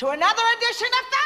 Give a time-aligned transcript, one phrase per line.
[0.00, 1.19] to another edition of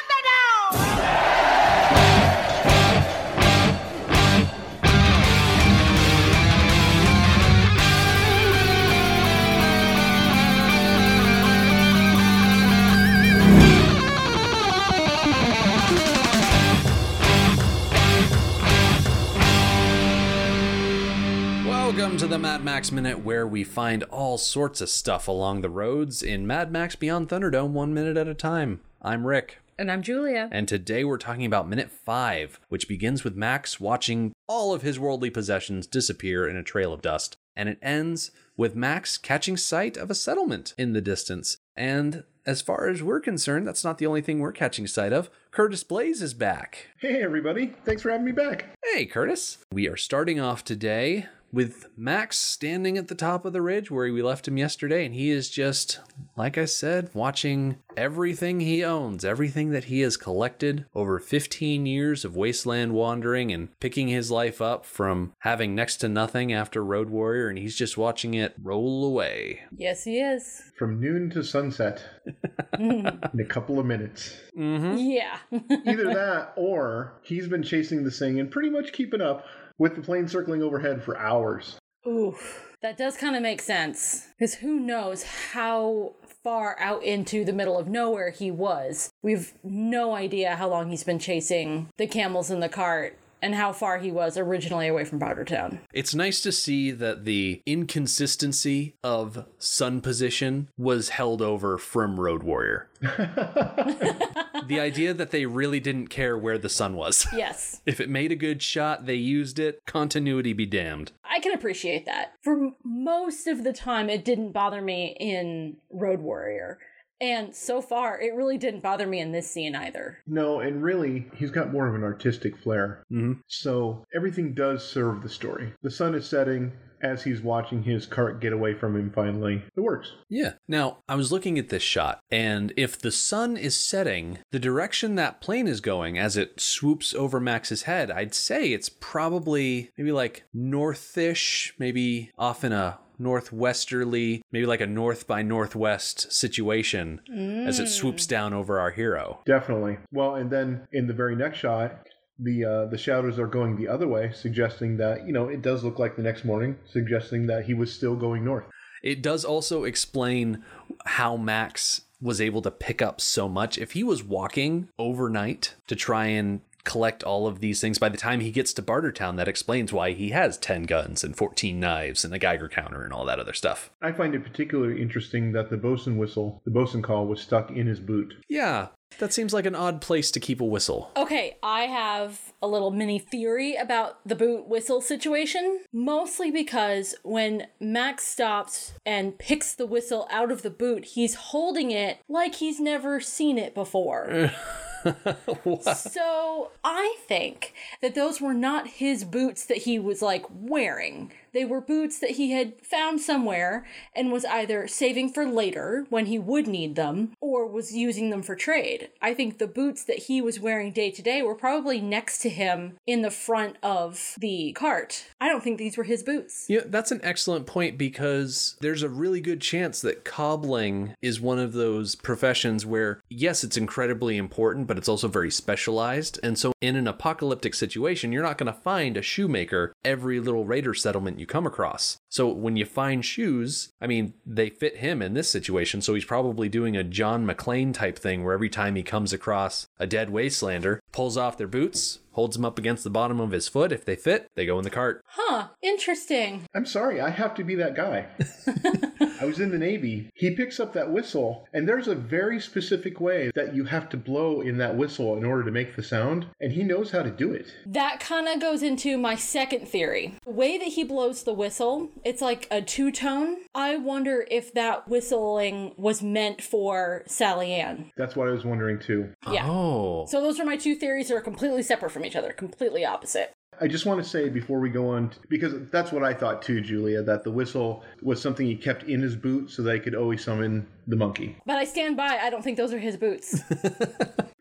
[22.15, 25.69] Welcome to the Mad Max Minute, where we find all sorts of stuff along the
[25.69, 28.79] roads in Mad Max Beyond Thunderdome, one minute at a time.
[29.03, 30.49] I'm Rick, And I'm Julia.
[30.53, 34.97] and today we're talking about Minute 5, which begins with Max watching all of his
[34.97, 39.97] worldly possessions disappear in a trail of dust, and it ends with Max catching sight
[39.97, 41.57] of a settlement in the distance.
[41.75, 45.31] And as far as we're concerned, that's not the only thing we're catching sight of.
[45.51, 46.91] Curtis Blaze is back.
[46.99, 47.75] Hey, everybody.
[47.85, 48.67] Thanks for having me back.
[48.85, 49.59] Hey, Curtis.
[49.73, 54.13] We are starting off today with Max standing at the top of the ridge where
[54.13, 56.01] we left him yesterday, and he is just,
[56.37, 62.25] like I said, watching everything he owns, everything that he has collected over 15 years
[62.25, 67.09] of wasteland wandering and picking his life up from having next to nothing after Road
[67.09, 69.61] Warrior, and he's just watching it roll away.
[69.77, 70.73] Yes, he is.
[70.77, 72.03] From noon to sunset
[72.79, 73.07] in
[73.39, 74.37] a couple of minutes.
[74.59, 74.97] Mm-hmm.
[74.99, 75.39] Yeah.
[75.87, 79.47] Either that or he's been chasing this thing and pretty much keeping up
[79.79, 81.79] with the plane circling overhead for hours.
[82.07, 82.77] Oof.
[82.83, 84.29] That does kind of make sense.
[84.39, 85.23] Because who knows
[85.53, 89.11] how far out into the middle of nowhere he was.
[89.23, 93.75] We've no idea how long he's been chasing the camels in the cart and how
[93.75, 95.79] far he was originally away from Powdertown.
[95.93, 102.43] It's nice to see that the inconsistency of sun position was held over from Road
[102.43, 102.89] Warrior.
[103.03, 107.27] the idea that they really didn't care where the sun was.
[107.35, 107.83] Yes.
[107.85, 109.85] If it made a good shot, they used it.
[109.87, 111.11] Continuity be damned.
[111.25, 112.35] I can appreciate that.
[112.43, 116.79] For most of the time, it didn't bother me in Road Warrior.
[117.25, 120.19] And so far, it really didn't bother me in this scene either.
[120.27, 123.03] No, and really, he's got more of an artistic flair.
[123.11, 123.41] Mhm.
[123.49, 125.73] So everything does serve the story.
[125.83, 129.63] The sun is setting as he's watching his cart get away from him finally.
[129.75, 130.13] It works.
[130.29, 130.55] Yeah.
[130.69, 135.15] Now, I was looking at this shot, and if the sun is setting, the direction
[135.15, 140.13] that plane is going as it swoops over Max's head, I'd say it's probably maybe
[140.13, 147.21] like northish, maybe off in a northwesterly, maybe like a north by northwest situation
[147.67, 149.41] as it swoops down over our hero.
[149.47, 149.99] Definitely.
[150.13, 152.07] Well, and then in the very next shot,
[152.39, 155.85] the uh, the shadows are going the other way, suggesting that you know it does
[155.85, 158.65] look like the next morning, suggesting that he was still going north.
[159.03, 160.65] It does also explain
[161.05, 163.77] how Max was able to pick up so much.
[163.77, 168.17] If he was walking overnight to try and collect all of these things, by the
[168.17, 172.25] time he gets to Bartertown, that explains why he has 10 guns and 14 knives
[172.25, 173.91] and a Geiger counter and all that other stuff.
[174.03, 177.87] I find it particularly interesting that the bosun whistle, the bosun call, was stuck in
[177.87, 178.35] his boot.
[178.49, 181.11] Yeah, that seems like an odd place to keep a whistle.
[181.17, 185.81] Okay, I have a little mini theory about the boot whistle situation.
[185.93, 191.91] Mostly because when Max stops and picks the whistle out of the boot, he's holding
[191.91, 194.53] it like he's never seen it before.
[195.95, 201.33] so I think that those were not his boots that he was like wearing.
[201.55, 206.27] They were boots that he had found somewhere and was either saving for later when
[206.27, 209.11] he would need them or was using them for trade.
[209.23, 212.49] I think the boots that he was wearing day to day were probably next to
[212.49, 215.27] him in the front of the cart.
[215.41, 216.67] I don't think these were his boots.
[216.69, 221.61] Yeah, that's an excellent point because there's a really good chance that cobbling is one
[221.61, 226.41] of those professions where, yes, it's incredibly important, but it's also very specialized.
[226.43, 230.65] And so, in an apocalyptic situation, you're not going to find a shoemaker every little
[230.65, 232.19] raider settlement you come across.
[232.31, 236.01] So, when you find shoes, I mean, they fit him in this situation.
[236.01, 239.87] So, he's probably doing a John McClane type thing where every time he comes across
[239.99, 243.69] a dead wastelander, pulls off their boots, holds them up against the bottom of his
[243.69, 243.93] foot.
[243.93, 245.23] If they fit, they go in the cart.
[245.27, 246.63] Huh, interesting.
[246.75, 248.27] I'm sorry, I have to be that guy.
[249.45, 250.31] I was in the Navy.
[250.33, 254.17] He picks up that whistle, and there's a very specific way that you have to
[254.17, 257.31] blow in that whistle in order to make the sound, and he knows how to
[257.31, 257.67] do it.
[257.85, 260.39] That kind of goes into my second theory.
[260.47, 263.59] The way that he blows the whistle, it's like a two tone.
[263.75, 268.13] I wonder if that whistling was meant for Sally Ann.
[268.17, 269.29] That's what I was wondering too.
[269.53, 269.69] Yeah.
[269.69, 270.25] Oh.
[270.27, 273.53] So those are my two theories that are completely separate from each other, completely opposite.
[273.81, 276.81] I just want to say before we go on, because that's what I thought too,
[276.81, 280.15] Julia, that the whistle was something he kept in his boot so that he could
[280.15, 281.57] always summon the monkey.
[281.67, 283.61] But I stand by, I don't think those are his boots.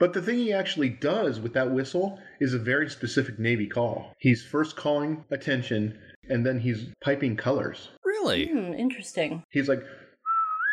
[0.04, 4.13] But the thing he actually does with that whistle is a very specific Navy call.
[4.19, 5.98] He's first calling attention,
[6.30, 7.88] and then he's piping colors.
[8.04, 8.48] Really?
[8.48, 9.45] hmm, interesting.
[9.50, 9.81] He's like,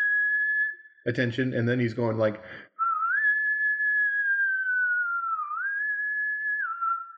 [1.06, 2.42] attention, and then he's going like,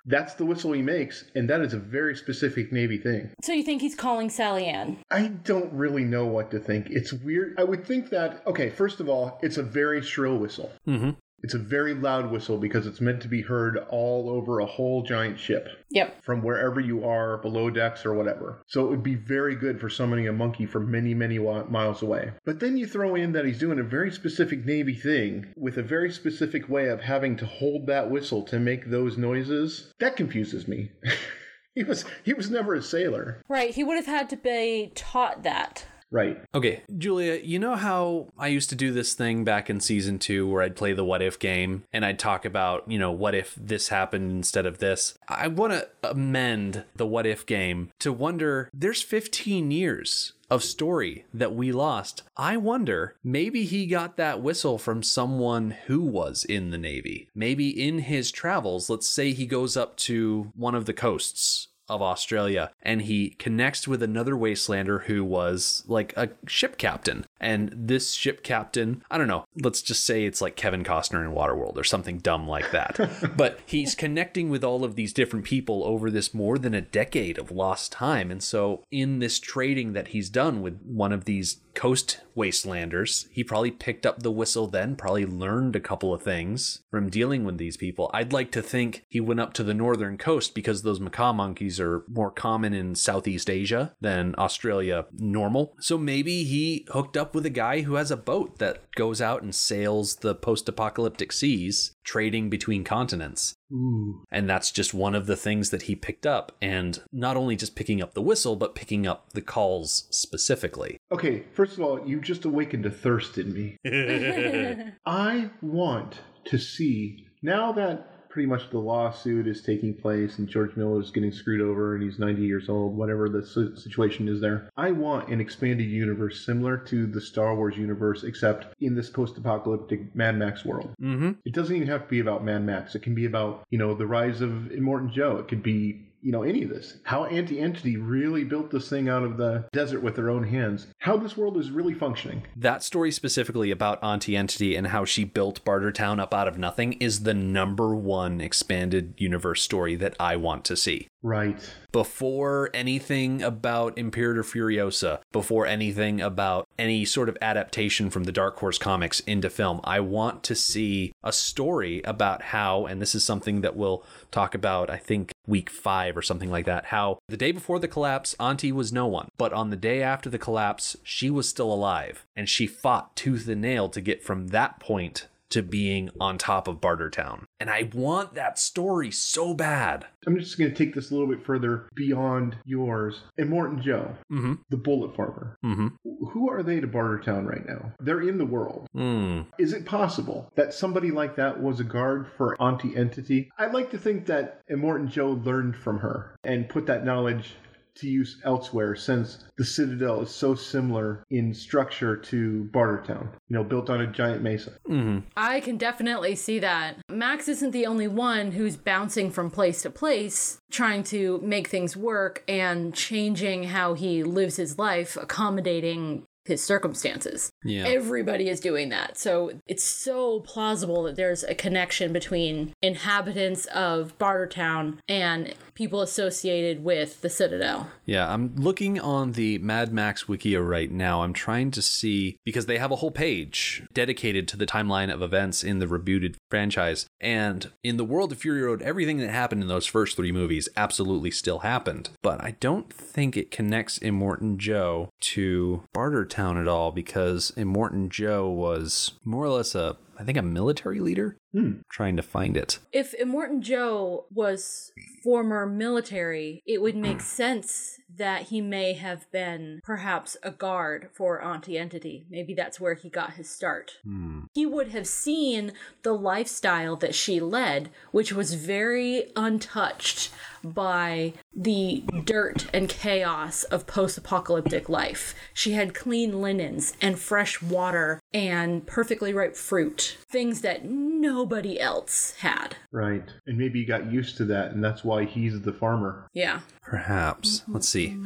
[0.04, 3.30] That's the whistle he makes, and that is a very specific Navy thing.
[3.42, 4.98] So you think he's calling Sally Ann?
[5.10, 6.90] I don't really know what to think.
[6.90, 7.54] It's weird.
[7.58, 10.72] I would think that, okay, first of all, it's a very shrill whistle.
[10.88, 11.10] Mm-hmm.
[11.42, 15.02] It's a very loud whistle because it's meant to be heard all over a whole
[15.02, 16.22] giant ship Yep.
[16.22, 18.62] from wherever you are, below decks or whatever.
[18.66, 22.32] So it would be very good for summoning a monkey from many, many miles away.
[22.44, 25.82] But then you throw in that he's doing a very specific Navy thing with a
[25.82, 29.92] very specific way of having to hold that whistle to make those noises.
[29.98, 30.92] That confuses me.
[31.74, 33.42] he was he was never a sailor.
[33.48, 33.74] Right.
[33.74, 35.86] He would have had to be taught that.
[36.12, 36.38] Right.
[36.54, 40.46] Okay, Julia, you know how I used to do this thing back in season two
[40.46, 43.54] where I'd play the what if game and I'd talk about, you know, what if
[43.54, 45.18] this happened instead of this?
[45.26, 51.24] I want to amend the what if game to wonder there's 15 years of story
[51.32, 52.24] that we lost.
[52.36, 57.30] I wonder, maybe he got that whistle from someone who was in the Navy.
[57.34, 62.02] Maybe in his travels, let's say he goes up to one of the coasts of
[62.02, 67.26] Australia and he connects with another wastelander who was like a ship captain.
[67.40, 71.32] And this ship captain, I don't know, let's just say it's like Kevin Costner in
[71.32, 72.98] Waterworld or something dumb like that.
[73.36, 77.38] but he's connecting with all of these different people over this more than a decade
[77.38, 78.30] of lost time.
[78.30, 83.44] And so, in this trading that he's done with one of these coast wastelanders, he
[83.44, 87.58] probably picked up the whistle then, probably learned a couple of things from dealing with
[87.58, 88.10] these people.
[88.14, 91.78] I'd like to think he went up to the northern coast because those macaque monkeys
[91.80, 95.74] are more common in Southeast Asia than Australia normal.
[95.80, 99.42] So maybe he hooked up with a guy who has a boat that goes out
[99.42, 103.54] and sails the post apocalyptic seas, trading between continents.
[103.72, 104.24] Ooh.
[104.30, 106.52] And that's just one of the things that he picked up.
[106.60, 110.98] And not only just picking up the whistle, but picking up the calls specifically.
[111.10, 113.76] Okay, first of all, you just awakened a thirst in me.
[115.06, 120.74] I want to see now that pretty much the lawsuit is taking place and George
[120.74, 123.44] Miller is getting screwed over and he's 90 years old, whatever the
[123.76, 124.70] situation is there.
[124.78, 129.36] I want an expanded universe similar to the Star Wars universe, except in this post
[129.36, 130.94] apocalyptic Mad Max world.
[131.00, 131.32] Mm-hmm.
[131.44, 132.94] It doesn't even have to be about Mad Max.
[132.94, 135.36] It can be about, you know, the rise of Immortan Joe.
[135.36, 136.98] It could be, you know, any of this.
[137.02, 140.86] How Auntie Entity really built this thing out of the desert with their own hands.
[141.00, 142.44] How this world is really functioning.
[142.56, 146.94] That story specifically about Auntie Entity and how she built Bartertown up out of nothing
[146.94, 151.08] is the number one expanded universe story that I want to see.
[151.22, 151.56] Right.
[151.92, 158.58] Before anything about Imperator Furiosa, before anything about any sort of adaptation from the Dark
[158.58, 163.24] Horse comics into film, I want to see a story about how, and this is
[163.24, 167.36] something that we'll talk about, I think, week five or something like that, how the
[167.36, 169.28] day before the collapse, Auntie was no one.
[169.36, 172.24] But on the day after the collapse, she was still alive.
[172.34, 176.66] And she fought tooth and nail to get from that point to being on top
[176.66, 177.44] of Bartertown.
[177.62, 180.04] And I want that story so bad.
[180.26, 183.20] I'm just going to take this a little bit further beyond yours.
[183.38, 184.54] Immortan Joe, Mm-hmm.
[184.68, 185.56] the bullet farmer.
[185.64, 185.88] Mm-hmm.
[186.30, 187.92] Who are they to Bartertown right now?
[188.00, 188.88] They're in the world.
[188.96, 189.46] Mm.
[189.60, 193.48] Is it possible that somebody like that was a guard for Auntie Entity?
[193.58, 197.54] I'd like to think that Immortan Joe learned from her and put that knowledge
[197.96, 203.64] to use elsewhere since the Citadel is so similar in structure to Bartertown, you know,
[203.64, 204.72] built on a giant mesa.
[204.88, 205.20] Mm-hmm.
[205.36, 206.96] I can definitely see that.
[207.08, 211.96] Max isn't the only one who's bouncing from place to place, trying to make things
[211.96, 217.50] work and changing how he lives his life, accommodating his circumstances.
[217.64, 217.84] Yeah.
[217.86, 219.16] Everybody is doing that.
[219.18, 226.84] So it's so plausible that there's a connection between inhabitants of Bartertown and people associated
[226.84, 227.88] with the Citadel.
[228.04, 231.22] Yeah, I'm looking on the Mad Max Wikia right now.
[231.22, 235.22] I'm trying to see because they have a whole page dedicated to the timeline of
[235.22, 237.06] events in the rebooted franchise.
[237.22, 240.68] And in the world of Fury Road, everything that happened in those first three movies
[240.76, 242.10] absolutely still happened.
[242.20, 248.50] But I don't think it connects Immortan Joe to Bartertown at all because Immortan Joe
[248.50, 251.36] was more or less a I think a military leader.
[251.52, 251.80] Hmm.
[251.90, 252.78] Trying to find it.
[252.92, 254.92] If Immortan Joe was
[255.24, 261.42] former military, it would make sense that he may have been perhaps a guard for
[261.42, 262.24] Auntie Entity.
[262.30, 263.98] Maybe that's where he got his start.
[264.04, 264.42] Hmm.
[264.54, 265.72] He would have seen
[266.04, 270.30] the lifestyle that she led, which was very untouched
[270.62, 275.34] by the dirt and chaos of post apocalyptic life.
[275.52, 282.34] She had clean linens and fresh water and perfectly ripe fruit, things that nobody else
[282.38, 282.76] had.
[282.90, 283.24] Right.
[283.46, 286.28] And maybe he got used to that, and that's why he's the farmer.
[286.32, 286.60] Yeah.
[286.82, 287.62] Perhaps.
[287.68, 288.18] Let's see.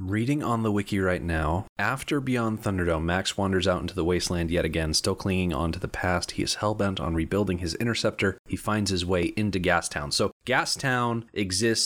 [0.00, 1.66] I'm reading on the wiki right now.
[1.78, 5.78] After Beyond Thunderdome, Max wanders out into the wasteland yet again, still clinging on to
[5.78, 6.32] the past.
[6.32, 8.38] He is hellbent on rebuilding his interceptor.
[8.48, 10.12] he finds his way into Gastown.
[10.12, 11.79] So Gastown exists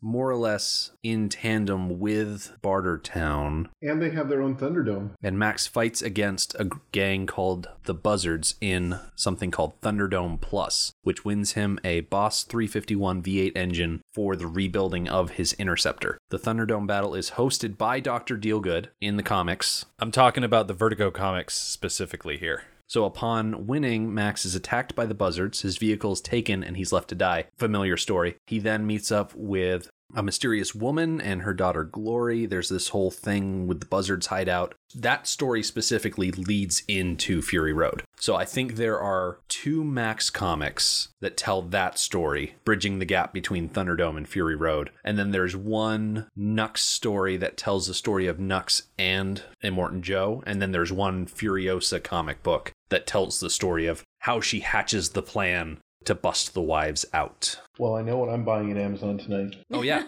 [0.00, 5.10] more or less in tandem with Bartertown, And they have their own Thunderdome.
[5.22, 11.24] and Max fights against a gang called the Buzzards in something called Thunderdome Plus, which
[11.24, 16.18] wins him a Boss 351 V8 engine for the rebuilding of his Interceptor.
[16.30, 18.36] The Thunderdome battle is hosted by Dr.
[18.36, 19.86] Dealgood in the comics.
[19.98, 22.64] I'm talking about the Vertigo comics specifically here.
[22.86, 26.92] So upon winning, Max is attacked by the buzzards, his vehicle is taken, and he's
[26.92, 27.46] left to die.
[27.56, 28.36] Familiar story.
[28.46, 32.46] He then meets up with a mysterious woman and her daughter Glory.
[32.46, 34.74] There's this whole thing with the buzzards hideout.
[34.94, 38.02] That story specifically leads into Fury Road.
[38.18, 43.32] So I think there are two Max comics that tell that story, bridging the gap
[43.32, 44.90] between Thunderdome and Fury Road.
[45.04, 50.42] And then there's one Nux story that tells the story of Nux and Immortan Joe.
[50.46, 55.10] And then there's one Furiosa comic book that tells the story of how she hatches
[55.10, 57.60] the plan to bust the wives out.
[57.78, 59.56] Well, I know what I'm buying at Amazon tonight.
[59.70, 60.04] Oh, yeah.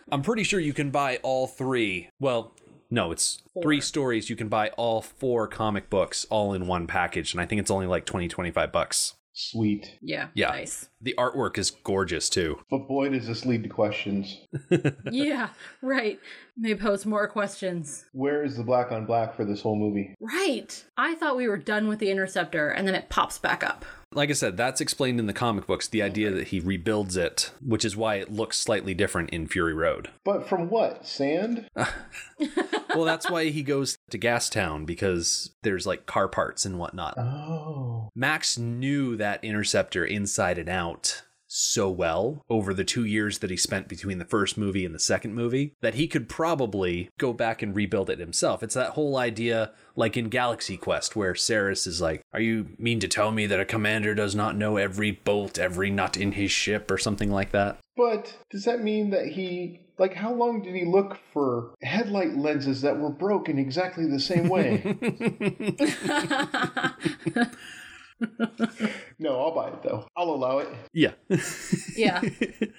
[0.12, 2.08] I'm pretty sure you can buy all three.
[2.20, 2.52] Well,
[2.90, 4.28] no, it's three stories.
[4.28, 7.32] You can buy all four comic books all in one package.
[7.32, 9.14] And I think it's only like 20, 25 bucks.
[9.32, 9.98] Sweet.
[10.00, 10.28] Yeah.
[10.34, 10.48] Yeah.
[10.48, 10.88] Nice.
[11.04, 12.60] The artwork is gorgeous too.
[12.70, 14.40] But boy, does this lead to questions.
[15.10, 15.50] yeah.
[15.82, 16.18] Right.
[16.56, 18.06] May pose more questions.
[18.12, 20.14] Where is the black on black for this whole movie?
[20.18, 20.82] Right.
[20.96, 23.84] I thought we were done with the interceptor and then it pops back up.
[24.12, 27.50] Like I said, that's explained in the comic books, the idea that he rebuilds it,
[27.60, 30.08] which is why it looks slightly different in Fury Road.
[30.24, 31.06] But from what?
[31.06, 31.68] Sand?
[32.94, 37.18] Well, that's why he goes to Gastown because there's like car parts and whatnot.
[37.18, 38.10] Oh.
[38.14, 40.93] Max knew that interceptor inside and out
[41.56, 44.98] so well over the two years that he spent between the first movie and the
[44.98, 48.60] second movie that he could probably go back and rebuild it himself.
[48.60, 52.98] It's that whole idea, like in Galaxy Quest, where Sarris is like, Are you mean
[52.98, 56.50] to tell me that a commander does not know every bolt, every nut in his
[56.50, 57.78] ship, or something like that?
[57.96, 59.80] But does that mean that he.
[59.96, 64.48] Like, how long did he look for headlight lenses that were broken exactly the same
[64.48, 64.82] way?
[69.18, 70.06] no, I'll buy it though.
[70.16, 70.68] I'll allow it.
[70.92, 71.12] Yeah.
[71.96, 72.22] Yeah.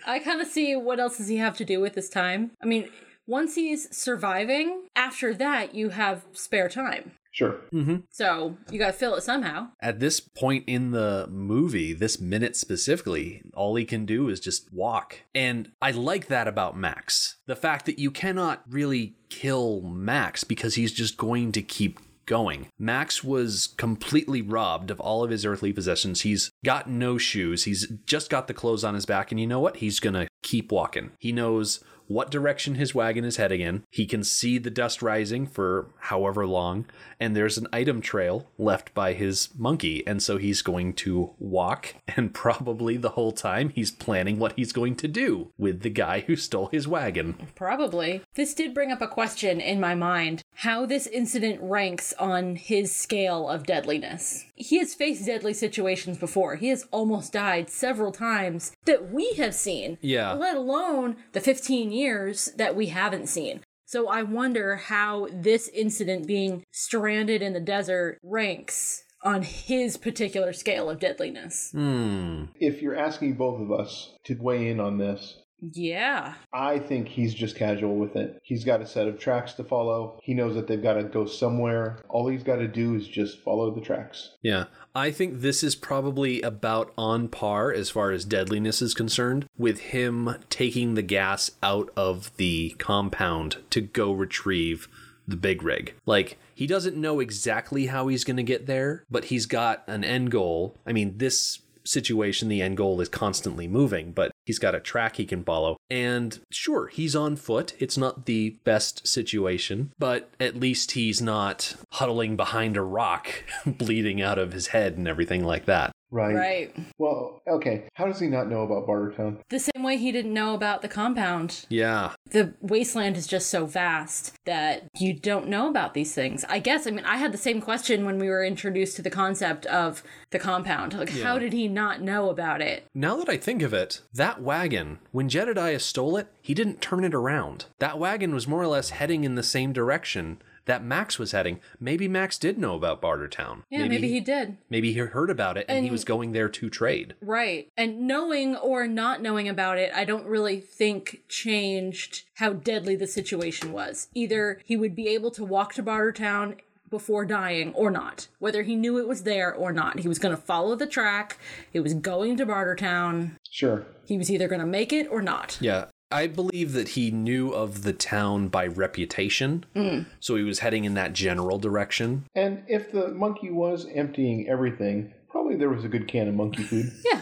[0.05, 2.51] I kind of see what else does he have to do with his time.
[2.61, 2.89] I mean,
[3.27, 7.11] once he's surviving, after that, you have spare time.
[7.35, 7.57] Sure.
[7.73, 7.97] Mm-hmm.
[8.11, 9.67] So you got to fill it somehow.
[9.81, 14.71] At this point in the movie, this minute specifically, all he can do is just
[14.71, 15.19] walk.
[15.33, 17.35] And I like that about Max.
[17.45, 22.67] The fact that you cannot really kill Max because he's just going to keep going.
[22.77, 26.21] Max was completely robbed of all of his earthly possessions.
[26.21, 27.63] He's got no shoes.
[27.63, 29.31] He's just got the clothes on his back.
[29.31, 29.77] And you know what?
[29.77, 31.11] He's going to keep walking.
[31.19, 33.83] He knows what direction his wagon is heading in.
[33.91, 36.85] He can see the dust rising for however long,
[37.19, 41.95] and there's an item trail left by his monkey, and so he's going to walk,
[42.15, 46.21] and probably the whole time he's planning what he's going to do with the guy
[46.21, 47.35] who stole his wagon.
[47.55, 48.21] Probably.
[48.35, 52.95] This did bring up a question in my mind how this incident ranks on his
[52.95, 54.45] scale of deadliness.
[54.55, 56.55] He has faced deadly situations before.
[56.55, 59.97] He has almost died several times that we have seen.
[60.01, 60.33] Yeah.
[60.33, 63.61] Let alone the 15 years that we haven't seen.
[63.85, 70.53] So I wonder how this incident being stranded in the desert ranks on his particular
[70.53, 71.71] scale of deadliness.
[71.71, 72.45] Hmm.
[72.59, 75.37] If you're asking both of us to weigh in on this,
[75.73, 76.33] Yeah.
[76.53, 78.39] I think he's just casual with it.
[78.43, 80.19] He's got a set of tracks to follow.
[80.23, 81.99] He knows that they've got to go somewhere.
[82.09, 84.31] All he's got to do is just follow the tracks.
[84.41, 84.65] Yeah.
[84.93, 89.79] I think this is probably about on par as far as deadliness is concerned with
[89.79, 94.87] him taking the gas out of the compound to go retrieve
[95.27, 95.95] the big rig.
[96.05, 100.03] Like, he doesn't know exactly how he's going to get there, but he's got an
[100.03, 100.77] end goal.
[100.85, 105.17] I mean, this situation, the end goal is constantly moving, but he's got a track
[105.17, 105.77] he can follow.
[105.89, 107.73] And sure, he's on foot.
[107.79, 114.21] It's not the best situation, but at least he's not huddling behind a rock, bleeding
[114.21, 115.91] out of his head and everything like that.
[116.11, 116.35] Right.
[116.35, 116.75] Right.
[116.97, 117.89] Well, okay.
[117.95, 119.39] How does he not know about Bartertown?
[119.49, 121.65] The same way he didn't know about the compound.
[121.67, 122.13] Yeah.
[122.31, 126.43] The wasteland is just so vast that you don't know about these things.
[126.49, 129.09] I guess, I mean, I had the same question when we were introduced to the
[129.09, 130.93] concept of the compound.
[130.93, 132.87] Like, how did he not know about it?
[132.93, 137.03] Now that I think of it, that wagon, when Jedediah stole it, he didn't turn
[137.03, 137.65] it around.
[137.79, 141.59] That wagon was more or less heading in the same direction that Max was heading.
[141.79, 143.63] Maybe Max did know about Bartertown.
[143.69, 144.57] Yeah, maybe, he did.
[144.69, 147.15] Maybe he heard about it and, he was going there to trade.
[147.21, 147.69] Right.
[147.77, 153.07] And knowing or not knowing about it, I don't really think changed how deadly the
[153.07, 154.07] situation was.
[154.13, 156.57] Either he would be able to walk to Bartertown
[156.89, 158.27] before dying or not.
[158.39, 159.99] Whether he knew it was there or not.
[159.99, 161.37] He was going to follow the track.
[161.71, 163.31] He was going to Bartertown.
[163.49, 163.85] Sure.
[164.05, 165.57] He was either going to make it or not.
[165.59, 165.85] Yeah.
[166.15, 169.65] I believe that he knew of the town by reputation.
[169.75, 170.03] Hmm.
[170.21, 172.23] So he was heading in that general direction.
[172.33, 176.63] And if the monkey was emptying everything, probably there was a good can of monkey
[176.63, 177.21] food Yeah.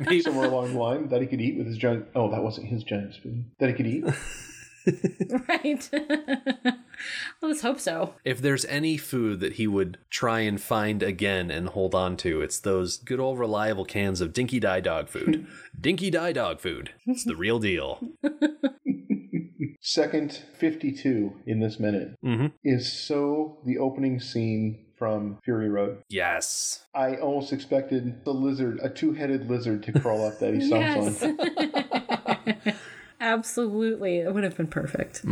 [0.00, 2.04] Maybe- somewhere along the line that he could eat with his giant.
[2.14, 3.50] Oh, that wasn't his giant spoon.
[3.58, 4.04] That he could eat.
[5.48, 5.90] right.
[7.42, 8.14] Let's hope so.
[8.24, 12.40] if there's any food that he would try and find again and hold on to,
[12.40, 15.46] it's those good old reliable cans of Dinki-Di Dog food.
[15.80, 16.90] Dinki-Di Dog food.
[17.06, 18.00] It's the real deal.
[19.80, 22.52] Second 52 in this minute Mhm.
[22.64, 26.02] is so the opening scene from Fury Road.
[26.08, 26.84] Yes.
[26.94, 32.66] I almost expected the lizard, a two-headed lizard, to crawl up that he stomps Yes.
[32.66, 32.74] on.
[33.20, 34.18] Absolutely.
[34.18, 35.24] It would have been perfect.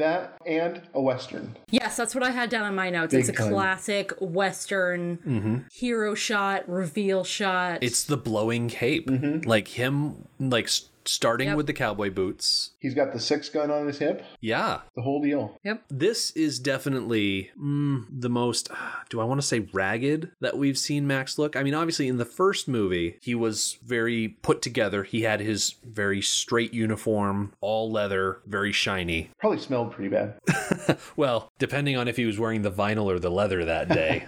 [0.00, 1.56] That and a western.
[1.70, 3.12] Yes, that's what I had down in my notes.
[3.12, 3.52] Big it's a time.
[3.52, 5.58] classic Western mm-hmm.
[5.72, 7.78] hero shot, reveal shot.
[7.82, 9.08] It's the blowing cape.
[9.08, 9.46] Mm-hmm.
[9.46, 10.70] Like him, like
[11.04, 11.56] starting Yep.
[11.56, 12.70] with the cowboy boots.
[12.80, 14.24] He's got the six gun on his hip.
[14.40, 14.80] Yeah.
[14.96, 15.58] The whole deal.
[15.64, 15.84] Yep.
[15.90, 18.70] This is definitely mm, the most,
[19.10, 21.56] do I want to say ragged that we've seen Max look?
[21.56, 25.04] I mean, obviously, in the first movie, he was very put together.
[25.04, 29.30] He had his very straight uniform, all leather, very shiny.
[29.38, 30.38] Probably smelled pretty bad.
[31.16, 34.24] Well, depending on if he was wearing the vinyl or the leather that day.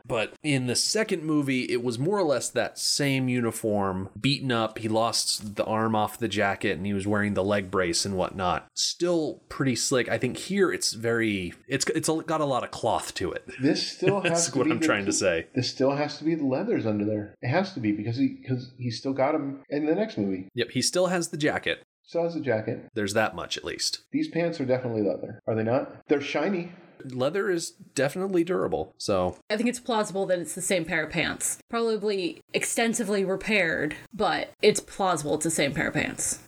[0.06, 4.78] but in the second movie, it was more or less that same uniform, beaten up.
[4.78, 8.16] He lost the arm off the jacket and he was wearing the leg brace and
[8.16, 8.66] whatnot.
[8.74, 10.08] Still pretty slick.
[10.08, 13.44] I think here it's very, it's it's got a lot of cloth to it.
[13.60, 15.46] This still has That's to what be I'm the- trying to say.
[15.54, 17.34] This still has to be the leathers under there.
[17.42, 20.48] It has to be because he because he still got him in the next movie.
[20.54, 21.82] Yep, he still has the jacket.
[22.02, 22.88] Still has a jacket.
[22.94, 24.00] There's that much at least.
[24.12, 26.02] These pants are definitely leather, are they not?
[26.08, 26.72] They're shiny.
[27.04, 28.94] Leather is definitely durable.
[28.98, 31.58] So, I think it's plausible that it's the same pair of pants.
[31.68, 36.40] Probably extensively repaired, but it's plausible it's the same pair of pants.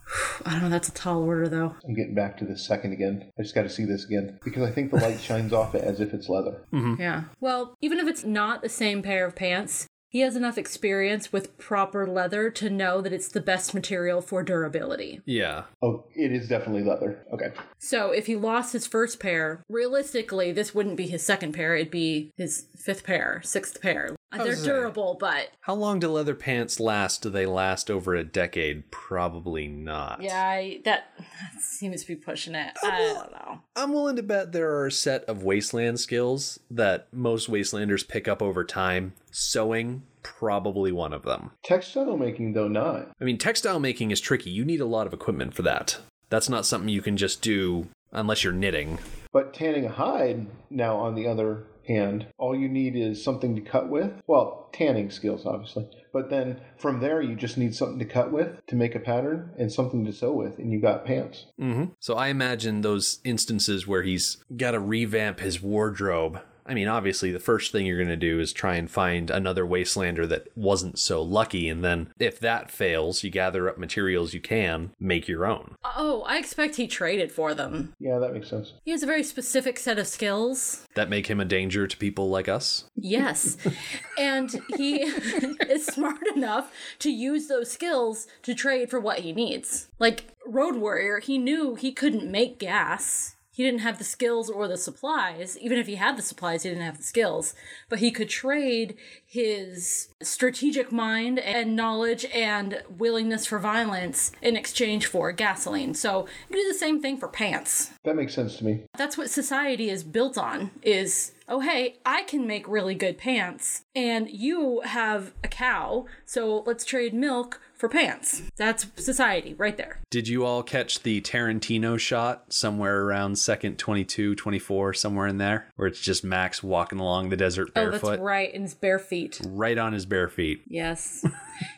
[0.45, 1.75] I don't know, that's a tall order though.
[1.83, 3.31] I'm getting back to this second again.
[3.39, 5.83] I just got to see this again because I think the light shines off it
[5.83, 6.63] as if it's leather.
[6.73, 7.01] Mm-hmm.
[7.01, 7.23] Yeah.
[7.39, 11.57] Well, even if it's not the same pair of pants, he has enough experience with
[11.57, 15.19] proper leather to know that it's the best material for durability.
[15.25, 15.63] yeah.
[15.81, 17.25] Oh, it is definitely leather.
[17.33, 17.51] Okay.
[17.79, 21.91] So if he lost his first pair, realistically, this wouldn't be his second pair, it'd
[21.91, 24.15] be his fifth pair, sixth pair.
[24.37, 27.21] They're was durable, but How long do leather pants last?
[27.21, 28.89] Do they last over a decade?
[28.91, 30.21] Probably not.
[30.21, 32.73] yeah, I, that, that seems to be pushing it.
[32.83, 33.59] I don't know.
[33.75, 38.27] I'm willing to bet there are a set of wasteland skills that most wastelanders pick
[38.27, 39.13] up over time.
[39.31, 41.51] Sewing, probably one of them.
[41.63, 43.11] Textile making, though, not.
[43.19, 44.49] I mean, textile making is tricky.
[44.49, 45.97] You need a lot of equipment for that.
[46.29, 48.99] That's not something you can just do unless you're knitting.
[49.31, 53.61] But tanning a hide, now on the other hand, all you need is something to
[53.61, 54.11] cut with.
[54.27, 55.87] Well, tanning skills, obviously.
[56.11, 59.51] But then from there, you just need something to cut with to make a pattern
[59.57, 61.47] and something to sew with, and you got pants.
[61.59, 61.85] Mm-hmm.
[61.99, 66.39] So I imagine those instances where he's got to revamp his wardrobe.
[66.65, 69.65] I mean, obviously, the first thing you're going to do is try and find another
[69.65, 71.69] Wastelander that wasn't so lucky.
[71.69, 75.75] And then, if that fails, you gather up materials you can, make your own.
[75.83, 77.93] Oh, I expect he traded for them.
[77.99, 78.73] Yeah, that makes sense.
[78.83, 80.87] He has a very specific set of skills.
[80.95, 82.85] That make him a danger to people like us.
[82.95, 83.57] Yes.
[84.17, 89.89] and he is smart enough to use those skills to trade for what he needs.
[89.99, 93.35] Like Road Warrior, he knew he couldn't make gas.
[93.53, 95.57] He didn't have the skills or the supplies.
[95.59, 97.53] Even if he had the supplies, he didn't have the skills.
[97.87, 105.05] But he could trade his strategic mind and knowledge and willingness for violence in exchange
[105.05, 105.93] for gasoline.
[105.93, 108.83] So you do the same thing for pants That makes sense to me.
[108.97, 113.83] that's what society is built on is oh hey i can make really good pants
[113.95, 118.41] and you have a cow so let's trade milk for pants.
[118.55, 119.99] That's society right there.
[120.09, 125.67] Did you all catch the Tarantino shot somewhere around second 22, 24, somewhere in there,
[125.75, 128.99] where it's just Max walking along the desert oh barefoot, that's right in his bare
[128.99, 129.41] feet.
[129.45, 130.63] Right on his bare feet?
[130.65, 131.25] yes.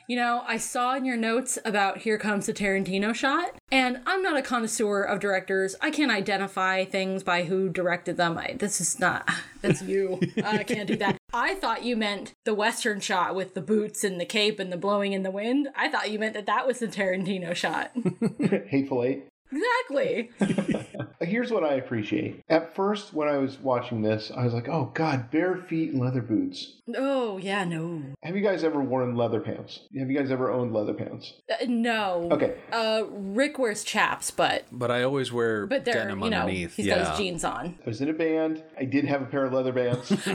[0.08, 4.22] You know i saw in your notes about here comes the tarantino shot and i'm
[4.22, 5.76] not a connoisseur of directors.
[5.82, 8.38] I can't identify things by who directed them.
[8.38, 9.30] I, this is not
[9.65, 10.19] that's you.
[10.43, 11.17] I can't do that.
[11.34, 14.78] I thought you meant the western shot with the boots and the cape and the
[14.78, 15.69] blowing in the wind.
[15.75, 17.91] I thought you meant that that was the tarantino shot.
[18.67, 19.25] Hateful Eight.
[19.51, 20.31] Exactly.
[21.21, 22.43] Here's what I appreciate.
[22.49, 26.01] At first, when I was watching this, I was like, oh god, bare feet and
[26.01, 26.73] leather boots.
[26.95, 28.01] oh, yeah, no.
[28.23, 29.81] Have you guys ever worn leather pants?
[29.97, 31.34] Have you guys ever owned leather pants?
[31.49, 32.29] Uh, no.
[32.31, 32.55] Okay.
[32.71, 36.75] Uh, Rick wears chaps, but But I always wear but they're denim you know underneath.
[36.75, 36.97] he's yeah.
[36.97, 37.79] got his jeans on.
[37.86, 38.63] I was in a band.
[38.79, 40.12] I did have a pair of leather bands.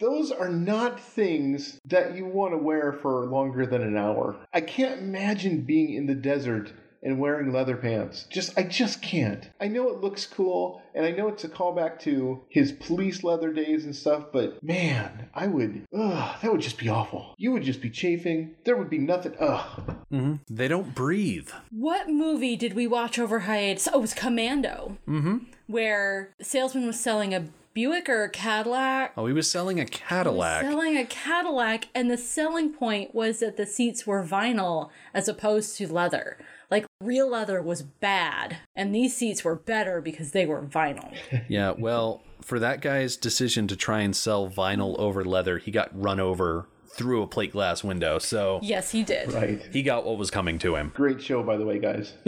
[0.00, 4.36] Those are not things that you want to wear for longer than an hour.
[4.52, 8.26] I can't imagine being in the desert and wearing leather pants.
[8.30, 9.48] Just I just can't.
[9.60, 13.52] I know it looks cool and I know it's a callback to his police leather
[13.52, 17.34] days and stuff, but man, I would ugh, that would just be awful.
[17.36, 18.54] You would just be chafing.
[18.64, 19.96] There would be nothing ugh.
[20.10, 20.40] Mhm.
[20.48, 21.50] They don't breathe.
[21.70, 23.86] What movie did we watch over hiatus?
[23.92, 24.96] Oh, it was Commando.
[25.06, 25.38] Mm-hmm.
[25.66, 29.12] Where the salesman was selling a Buick or a Cadillac.
[29.16, 30.62] Oh, he was selling a Cadillac.
[30.62, 35.76] Selling a Cadillac, and the selling point was that the seats were vinyl as opposed
[35.78, 36.38] to leather.
[36.70, 41.14] Like real leather was bad, and these seats were better because they were vinyl.
[41.48, 45.90] Yeah, well, for that guy's decision to try and sell vinyl over leather, he got
[46.00, 48.18] run over through a plate glass window.
[48.18, 49.32] So yes, he did.
[49.32, 49.60] Right.
[49.72, 50.92] he got what was coming to him.
[50.94, 52.14] Great show by the way, guys.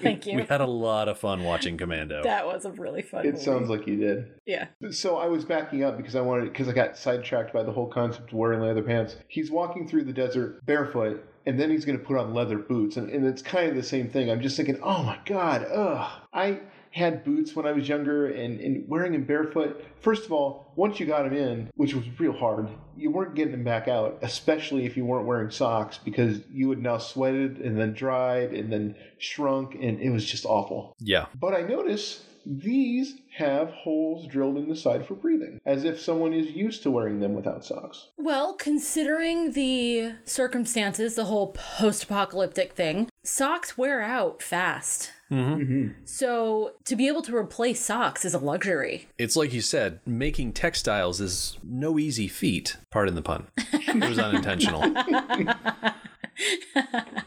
[0.00, 0.36] Thank you.
[0.36, 2.22] We had a lot of fun watching Commando.
[2.22, 3.26] That was a really fun.
[3.26, 3.44] It movie.
[3.44, 4.32] sounds like you did.
[4.46, 4.66] yeah.
[4.90, 7.88] So I was backing up because I wanted because I got sidetracked by the whole
[7.88, 9.16] concept of wearing leather pants.
[9.28, 12.96] He's walking through the desert barefoot, and then he's going to put on leather boots,
[12.96, 14.30] and, and it's kind of the same thing.
[14.30, 16.10] I'm just thinking, oh my god, ugh.
[16.32, 19.84] I had boots when I was younger, and, and wearing them barefoot.
[20.00, 23.52] First of all, once you got them in, which was real hard, you weren't getting
[23.52, 27.78] them back out, especially if you weren't wearing socks because you had now sweated and
[27.78, 30.96] then dried and then shrunk, and it was just awful.
[30.98, 31.26] Yeah.
[31.38, 36.32] But I notice these have holes drilled in the side for breathing, as if someone
[36.32, 38.08] is used to wearing them without socks.
[38.16, 45.12] Well, considering the circumstances, the whole post apocalyptic thing, socks wear out fast.
[45.30, 45.62] Mm-hmm.
[45.62, 45.88] Mm-hmm.
[46.04, 49.08] So to be able to replace socks is a luxury.
[49.18, 52.76] It's like you said, making textiles is no easy feat.
[52.90, 53.46] Pardon the pun.
[53.72, 54.82] It was unintentional.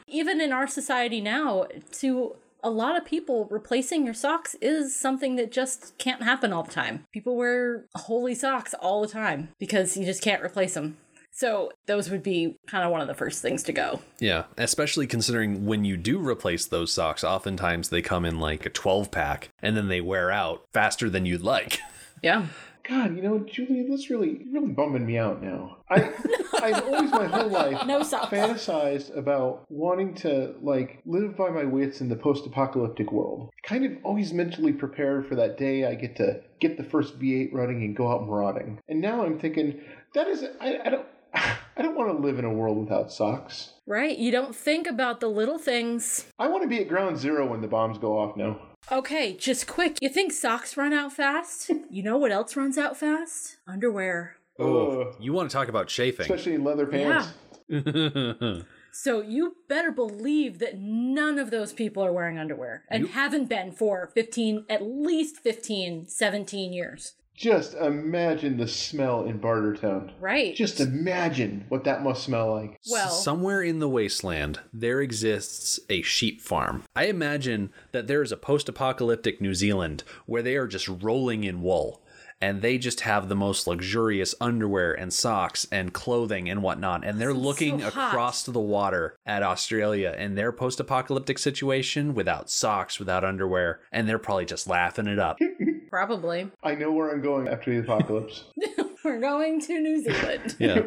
[0.07, 5.35] Even in our society now, to a lot of people, replacing your socks is something
[5.35, 7.05] that just can't happen all the time.
[7.11, 10.97] People wear holy socks all the time because you just can't replace them.
[11.35, 14.01] So those would be kind of one of the first things to go.
[14.19, 18.69] Yeah, especially considering when you do replace those socks, oftentimes they come in like a
[18.69, 21.79] 12 pack and then they wear out faster than you'd like.
[22.21, 22.45] Yeah.
[22.87, 25.77] God, you know, Julie, that's really really bumming me out now.
[25.89, 26.13] I
[26.61, 28.31] I've always my whole life No socks.
[28.31, 33.49] fantasized about wanting to like live by my wits in the post-apocalyptic world.
[33.65, 37.49] Kind of always mentally prepared for that day I get to get the first V8
[37.53, 38.79] running and go out marauding.
[38.87, 39.81] And now I'm thinking
[40.13, 41.05] that is I, I don't
[41.75, 43.73] I don't want to live in a world without socks.
[43.87, 44.17] Right?
[44.17, 46.25] You don't think about the little things.
[46.39, 48.59] I want to be at ground zero when the bombs go off now.
[48.91, 49.97] Okay, just quick.
[50.01, 51.71] You think socks run out fast?
[51.89, 53.57] You know what else runs out fast?
[53.67, 54.37] Underwear.
[54.59, 55.15] Ugh.
[55.19, 56.23] You want to talk about chafing.
[56.23, 57.33] especially in leather pants.
[57.67, 58.59] Yeah.
[58.95, 63.71] So you better believe that none of those people are wearing underwear and haven't been
[63.71, 67.15] for 15, at least 15, 17 years.
[67.35, 70.11] Just imagine the smell in Bartertown.
[70.19, 70.55] Right.
[70.55, 72.79] Just imagine what that must smell like.
[72.89, 76.83] well, Somewhere in the wasteland, there exists a sheep farm.
[76.95, 81.43] I imagine that there is a post apocalyptic New Zealand where they are just rolling
[81.43, 82.01] in wool.
[82.41, 87.05] And they just have the most luxurious underwear and socks and clothing and whatnot.
[87.05, 88.09] And they're looking so hot.
[88.09, 93.79] across the water at Australia in their post apocalyptic situation without socks, without underwear.
[93.93, 95.37] And they're probably just laughing it up.
[95.93, 96.49] probably.
[96.63, 98.45] I know where I'm going after the apocalypse.
[99.05, 100.55] We're going to New Zealand.
[100.57, 100.81] Yeah.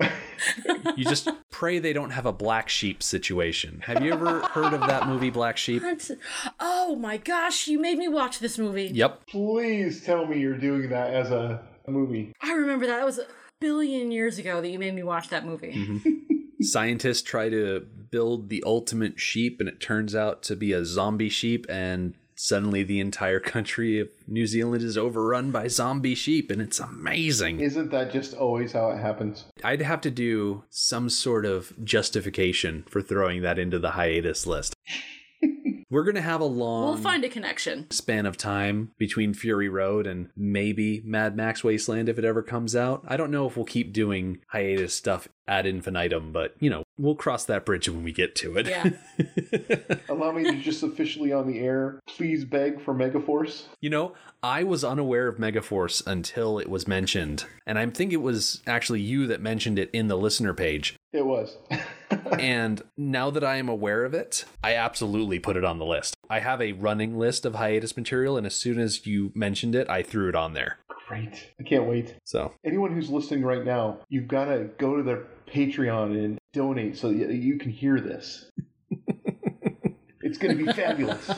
[0.96, 3.80] you just pray they don't have a black sheep situation.
[3.84, 5.82] Have you ever heard of that movie, Black Sheep?
[5.82, 6.10] That's-
[6.58, 8.90] oh my gosh, you made me watch this movie.
[8.92, 9.28] Yep.
[9.28, 12.32] Please tell me you're doing that as a movie.
[12.42, 12.96] I remember that.
[12.96, 13.26] That was a
[13.60, 15.72] billion years ago that you made me watch that movie.
[15.72, 16.62] Mm-hmm.
[16.64, 21.28] Scientists try to build the ultimate sheep, and it turns out to be a zombie
[21.28, 26.62] sheep, and suddenly the entire country of New Zealand is overrun by zombie sheep, and
[26.62, 27.60] it's amazing.
[27.60, 29.46] Isn't that just always how it happens?
[29.64, 34.74] I'd have to do some sort of justification for throwing that into the hiatus list.
[35.90, 37.90] We're going to have a long We'll find a connection.
[37.90, 42.76] span of time between Fury Road and maybe Mad Max Wasteland if it ever comes
[42.76, 43.04] out.
[43.08, 47.14] I don't know if we'll keep doing hiatus stuff ad infinitum, but you know, we'll
[47.14, 48.66] cross that bridge when we get to it.
[48.66, 48.90] Yeah.
[50.10, 53.64] Allow me to just officially on the air please beg for Megaforce.
[53.80, 58.16] You know, I was unaware of Megaforce until it was mentioned, and I think it
[58.18, 60.96] was actually you that mentioned it in the listener page.
[61.12, 61.56] It was.
[62.38, 66.16] and now that I am aware of it, I absolutely put it on the list.
[66.30, 69.88] I have a running list of hiatus material, and as soon as you mentioned it,
[69.88, 70.78] I threw it on there.
[71.08, 71.52] Great.
[71.58, 72.16] I can't wait.
[72.24, 76.98] So Anyone who's listening right now, you've got to go to their Patreon and donate
[76.98, 78.50] so that you can hear this.
[80.20, 81.30] it's going to be fabulous.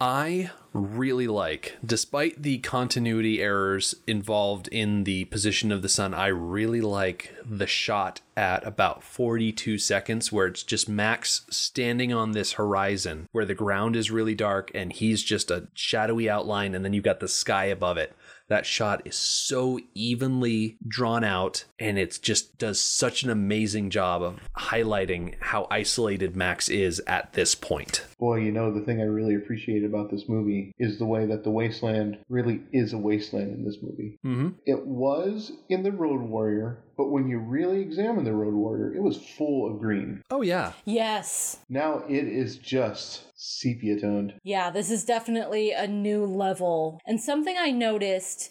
[0.00, 6.28] I really like, despite the continuity errors involved in the position of the sun, I
[6.28, 12.52] really like the shot at about 42 seconds where it's just Max standing on this
[12.52, 16.92] horizon where the ground is really dark and he's just a shadowy outline, and then
[16.92, 18.14] you've got the sky above it.
[18.48, 24.22] That shot is so evenly drawn out and it just does such an amazing job
[24.22, 28.06] of highlighting how isolated Max is at this point.
[28.20, 31.44] Boy, you know, the thing I really appreciate about this movie is the way that
[31.44, 34.18] the wasteland really is a wasteland in this movie.
[34.24, 34.48] Mm-hmm.
[34.64, 39.02] It was in the Road Warrior, but when you really examine the Road Warrior, it
[39.02, 40.22] was full of green.
[40.30, 40.72] Oh, yeah.
[40.84, 41.58] Yes.
[41.68, 44.34] Now it is just sepia toned.
[44.42, 47.00] Yeah, this is definitely a new level.
[47.06, 48.50] And something I noticed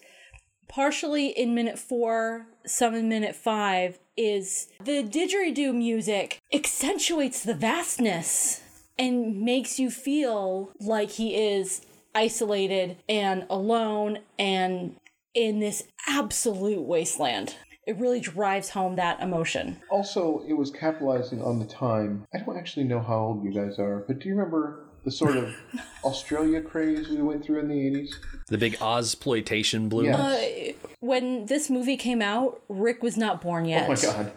[0.67, 8.61] partially in minute four, some in minute five, is the didgeridoo music accentuates the vastness
[8.97, 11.81] and makes you feel like he is
[12.15, 14.95] isolated and alone and
[15.33, 17.55] in this absolute wasteland.
[17.85, 19.77] It really drives home that emotion.
[19.91, 22.25] Also, it was capitalizing on the time.
[22.33, 25.37] I don't actually know how old you guys are, but do you remember the sort
[25.37, 25.55] of
[26.03, 28.09] Australia craze we went through in the 80s?
[28.47, 30.05] The big Ozploitation bloom.
[30.05, 30.17] Yeah.
[30.17, 33.85] Uh, when this movie came out, Rick was not born yet.
[33.85, 34.31] Oh my god.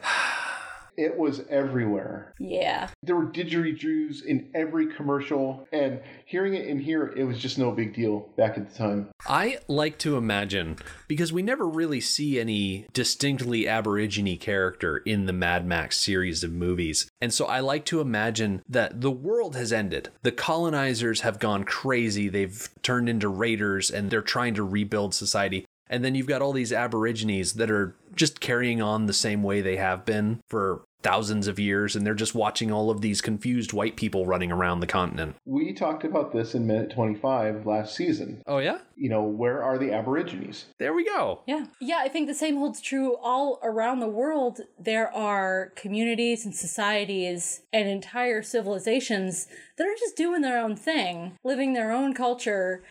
[0.99, 2.35] It was everywhere.
[2.41, 2.89] Yeah.
[3.05, 7.71] There were didgeridoos in every commercial, and hearing it in here, it was just no
[7.71, 9.09] big deal back at the time.
[9.25, 15.33] I like to imagine, because we never really see any distinctly Aborigine character in the
[15.33, 17.09] Mad Max series of movies.
[17.21, 20.09] And so I like to imagine that the world has ended.
[20.23, 22.29] The colonizers have gone crazy.
[22.29, 25.65] They've turned into raiders and they're trying to rebuild society.
[25.90, 29.61] And then you've got all these Aborigines that are just carrying on the same way
[29.61, 33.72] they have been for thousands of years, and they're just watching all of these confused
[33.72, 35.37] white people running around the continent.
[35.44, 38.42] We talked about this in minute 25 last season.
[38.46, 38.79] Oh, yeah?
[38.96, 40.66] You know, where are the Aborigines?
[40.79, 41.42] There we go.
[41.46, 41.66] Yeah.
[41.81, 44.61] Yeah, I think the same holds true all around the world.
[44.79, 49.46] There are communities and societies and entire civilizations
[49.77, 52.83] that are just doing their own thing, living their own culture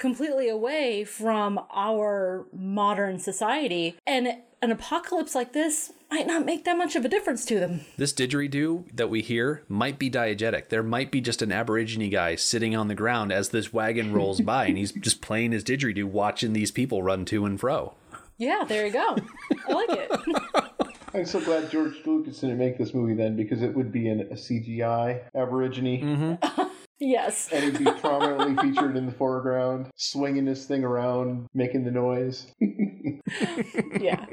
[0.00, 3.96] completely away from our modern society.
[4.06, 7.82] And an apocalypse like this might not make that much of a difference to them.
[7.96, 10.70] This didgeridoo that we hear might be diegetic.
[10.70, 14.40] There might be just an Aborigine guy sitting on the ground as this wagon rolls
[14.40, 17.94] by, and he's just playing his didgeridoo, watching these people run to and fro.
[18.38, 19.16] Yeah, there you go.
[19.68, 20.10] I like it.
[21.14, 24.20] I'm so glad George Lucas didn't make this movie then, because it would be an,
[24.20, 26.62] a CGI Aborigine, mm-hmm.
[27.00, 27.48] yes.
[27.52, 32.46] and he'd be prominently featured in the foreground, swinging this thing around, making the noise.
[34.00, 34.24] Yeah.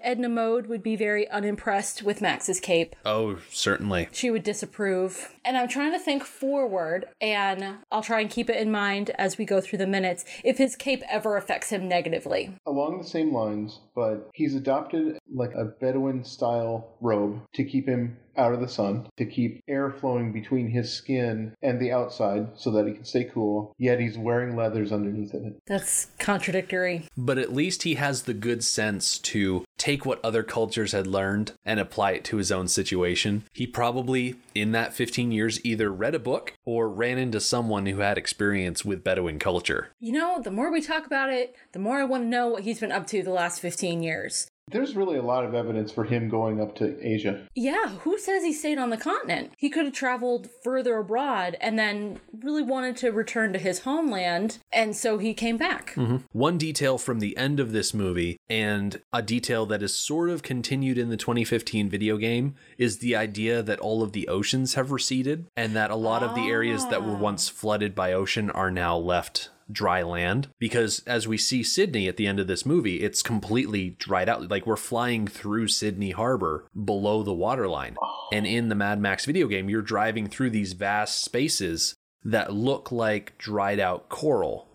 [0.00, 2.94] Edna Mode would be very unimpressed with Max's cape.
[3.04, 4.08] Oh, certainly.
[4.12, 5.34] She would disapprove.
[5.44, 9.36] And I'm trying to think forward, and I'll try and keep it in mind as
[9.36, 12.54] we go through the minutes if his cape ever affects him negatively.
[12.66, 18.16] Along the same lines, but he's adopted like a Bedouin style robe to keep him
[18.38, 22.70] out of the sun, to keep air flowing between his skin and the outside so
[22.70, 25.60] that he can stay cool, yet he's wearing leathers underneath it.
[25.66, 27.06] That's contradictory.
[27.16, 31.52] But at least he has the good sense to take what other cultures had learned
[31.64, 33.44] and apply it to his own situation.
[33.52, 37.98] He probably, in that 15 years, either read a book or ran into someone who
[37.98, 39.90] had experience with Bedouin culture.
[40.00, 42.64] You know, the more we talk about it, the more I want to know what
[42.64, 44.47] he's been up to the last 15 years.
[44.70, 47.46] There's really a lot of evidence for him going up to Asia.
[47.54, 49.52] Yeah, who says he stayed on the continent?
[49.56, 54.58] He could have traveled further abroad and then really wanted to return to his homeland,
[54.72, 55.94] and so he came back.
[55.94, 56.18] Mm-hmm.
[56.32, 60.42] One detail from the end of this movie, and a detail that is sort of
[60.42, 64.90] continued in the 2015 video game, is the idea that all of the oceans have
[64.90, 67.18] receded and that a lot of the areas that were ah.
[67.18, 72.16] once flooded by ocean are now left dry land because as we see Sydney at
[72.16, 76.66] the end of this movie it's completely dried out like we're flying through Sydney harbor
[76.84, 78.28] below the waterline oh.
[78.32, 82.90] and in the Mad Max video game you're driving through these vast spaces that look
[82.90, 84.68] like dried out coral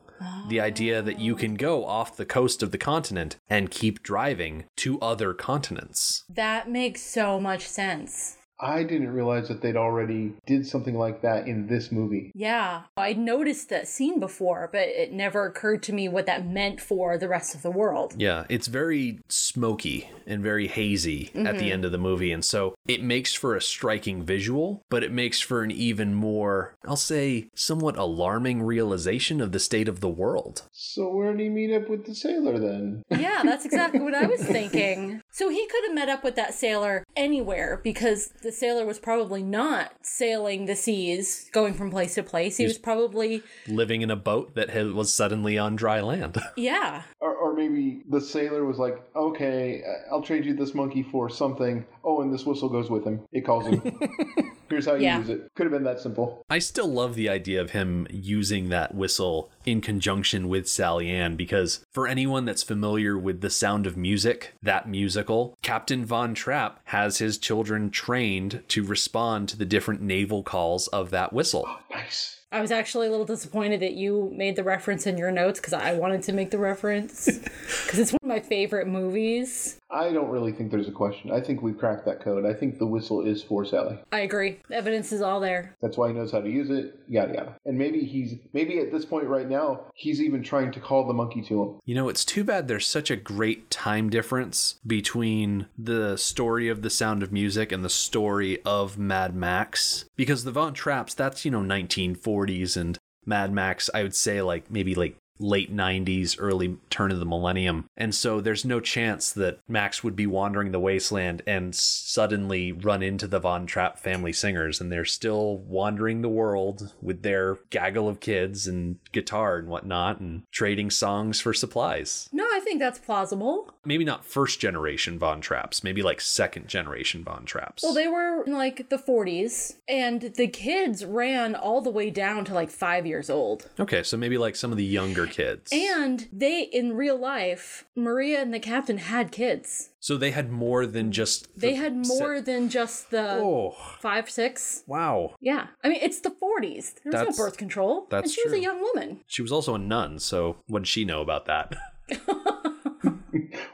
[0.48, 4.66] the idea that you can go off the coast of the continent and keep driving
[4.78, 6.24] to other continents.
[6.30, 8.38] That makes so much sense.
[8.60, 12.32] I didn't realize that they'd already did something like that in this movie.
[12.36, 16.80] Yeah, I'd noticed that scene before, but it never occurred to me what that meant
[16.80, 18.16] for the rest of the world.
[18.18, 21.72] Yeah, it's very smoky and very hazy at the mm-hmm.
[21.74, 22.32] end of the movie.
[22.32, 26.76] And so it makes for a striking visual, but it makes for an even more,
[26.86, 30.63] I'll say, somewhat alarming realization of the state of the world.
[30.72, 33.04] So where did he meet up with the sailor then?
[33.10, 35.22] Yeah, that's exactly what I was thinking.
[35.32, 39.42] So he could have met up with that sailor anywhere because the sailor was probably
[39.42, 42.58] not sailing the seas, going from place to place.
[42.58, 46.38] He was probably, Living in a boat that ha- was suddenly on dry land.
[46.58, 51.30] yeah, Or, or maybe the sailor was like, okay, I'll trade you this monkey for
[51.30, 51.86] something.
[52.04, 53.22] Oh, and this whistle goes with him.
[53.32, 53.82] It calls him.
[54.70, 55.20] Here's how you Yeah.
[55.20, 55.50] use it.
[55.56, 56.44] Could have been that simple.
[56.50, 61.36] I still love the idea of him using that whistle in conjunction with Sally Ann
[61.36, 66.80] because for anyone that's familiar with the sound of music, that musical, Captain Von Trapp
[66.86, 71.68] has his children trained to respond to the different naval calls of that whistle.
[71.94, 72.39] Nice.
[72.52, 75.74] I was actually a little disappointed that you made the reference in your notes because
[75.74, 77.26] I wanted to make the reference
[77.86, 79.80] because it's one of my favorite movies.
[79.94, 81.32] I don't really think there's a question.
[81.32, 82.46] I think we've cracked that code.
[82.46, 84.00] I think the whistle is for Sally.
[84.12, 84.60] I agree.
[84.72, 85.76] Evidence is all there.
[85.82, 87.00] That's why he knows how to use it.
[87.08, 87.56] Yada yada.
[87.66, 91.14] And maybe he's maybe at this point right now he's even trying to call the
[91.14, 91.80] monkey to him.
[91.86, 96.82] You know, it's too bad there's such a great time difference between the story of
[96.82, 100.06] The Sound of Music and the story of Mad Max.
[100.16, 104.70] Because the Von Trapps, that's, you know, 1940s, and Mad Max, I would say, like,
[104.72, 107.86] maybe like late 90s, early turn of the millennium.
[107.98, 113.04] And so there's no chance that Max would be wandering the wasteland and suddenly run
[113.04, 114.80] into the Von Trapp family singers.
[114.80, 120.19] And they're still wandering the world with their gaggle of kids and guitar and whatnot
[120.19, 122.30] and trading songs for supplies.
[122.32, 123.73] No, I think that's plausible.
[123.86, 127.84] Maybe not first generation Von Trapps, maybe like second generation Von Trapps.
[127.84, 132.46] Well, they were in like the 40s, and the kids ran all the way down
[132.46, 133.69] to like five years old.
[133.80, 135.72] okay, so maybe like some of the younger kids.
[135.74, 139.89] And they, in real life, Maria and the captain had kids.
[140.00, 141.54] so they had more than just.
[141.56, 144.84] the They had more than just the Oh, five, six.
[144.88, 145.36] wow.
[145.41, 145.67] Yeah.
[145.84, 146.96] I mean, it's the 40s.
[147.04, 148.08] There's That's- no birth control.
[148.10, 149.19] that's and she was a young woman.
[149.28, 151.76] She was also a nun, so what did she know about that?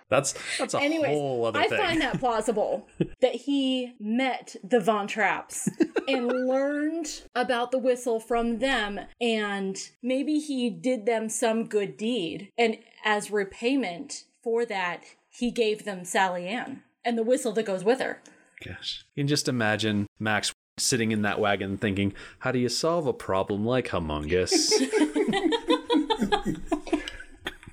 [0.09, 1.77] that's that's a Anyways, whole other I thing.
[1.77, 2.87] find that plausible
[3.21, 5.69] that he met the Von Trapps
[6.07, 12.51] and learned about the whistle from them, and maybe he did them some good deed,
[12.57, 17.83] and as repayment for that, he gave them Sally Ann and the whistle that goes
[17.83, 18.21] with her.
[18.65, 19.05] Gosh.
[19.15, 23.13] You can just imagine Max sitting in that wagon thinking, how do you solve a
[23.13, 24.71] problem like Humungus?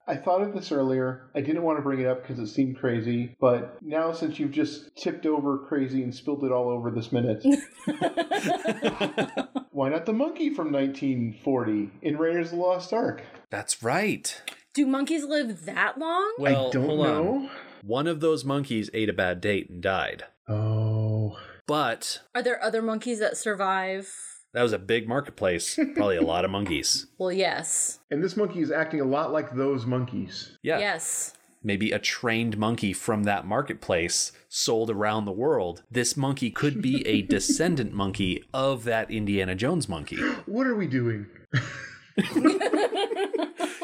[0.09, 1.29] I thought of this earlier.
[1.35, 4.53] I didn't want to bring it up because it seemed crazy, but now since you've
[4.53, 7.43] just tipped over crazy and spilled it all over this minute,
[9.73, 13.23] why not the monkey from 1940 in Raiders of the Lost Ark?
[13.51, 14.41] That's right.
[14.75, 16.35] Do monkeys live that long?
[16.39, 17.25] Well, I don't hold on.
[17.25, 17.51] know.
[17.83, 20.25] One of those monkeys ate a bad date and died.
[20.49, 21.39] Oh.
[21.67, 24.13] But Are there other monkeys that survive?
[24.57, 25.79] That was a big marketplace.
[25.95, 27.09] Probably a lot of monkeys.
[27.19, 27.99] Well, yes.
[28.11, 30.57] And this monkey is acting a lot like those monkeys.
[30.63, 30.79] Yeah.
[30.79, 31.35] Yes.
[31.63, 35.83] Maybe a trained monkey from that marketplace sold around the world.
[35.91, 40.17] This monkey could be a descendant monkey of that Indiana Jones monkey.
[40.47, 41.27] What are we doing?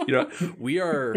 [0.07, 1.15] You know, we are.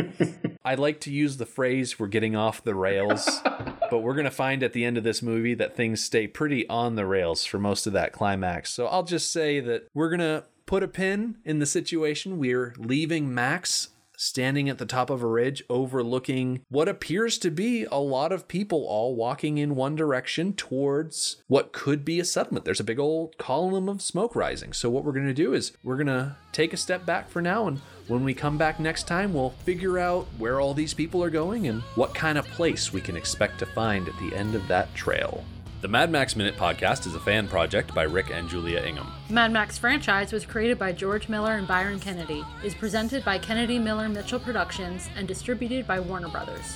[0.63, 3.41] I like to use the phrase "we're getting off the rails,"
[3.89, 6.95] but we're gonna find at the end of this movie that things stay pretty on
[6.95, 8.71] the rails for most of that climax.
[8.71, 12.37] So I'll just say that we're gonna put a pin in the situation.
[12.37, 17.85] We're leaving Max standing at the top of a ridge overlooking what appears to be
[17.85, 22.65] a lot of people all walking in one direction towards what could be a settlement.
[22.65, 24.73] There's a big old column of smoke rising.
[24.73, 27.41] So what we're going to do is we're going to take a step back for
[27.41, 31.23] now and when we come back next time we'll figure out where all these people
[31.23, 34.55] are going and what kind of place we can expect to find at the end
[34.55, 35.43] of that trail.
[35.85, 39.13] The Mad Max Minute podcast is a fan project by Rick and Julia Ingham.
[39.29, 43.77] Mad Max franchise was created by George Miller and Byron Kennedy, is presented by Kennedy
[43.77, 46.75] Miller Mitchell Productions, and distributed by Warner Brothers.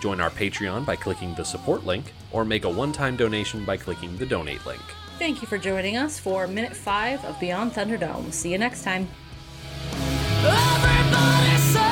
[0.00, 3.76] join our Patreon by clicking the support link, or make a one time donation by
[3.76, 4.82] clicking the donate link.
[5.18, 8.32] Thank you for joining us for Minute 5 of Beyond Thunderdome.
[8.32, 9.08] See you next time.
[10.42, 11.89] Everybody